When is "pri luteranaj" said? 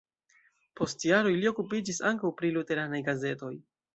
2.39-3.05